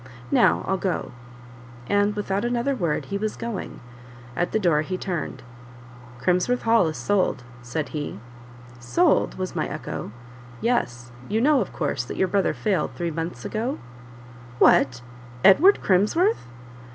[0.31, 1.11] Now, I'll go."
[1.87, 3.81] And, without another word, he was going;
[4.35, 5.43] at the door he turned:
[6.19, 8.19] "Crimsworth Hall is sold," said he.
[8.79, 10.11] "Sold!" was my echo.
[10.59, 13.77] "Yes; you know, of course, that your brother failed three months ago?"
[14.57, 15.03] "What!
[15.43, 16.47] Edward Crimsworth?"